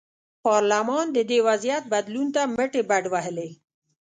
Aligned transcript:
پارلمان 0.45 1.05
د 1.13 1.19
دې 1.29 1.39
وضعیت 1.47 1.83
بدلون 1.93 2.27
ته 2.35 2.41
مټې 2.55 2.81
بډ 2.89 3.03
وهلې. 3.13 3.49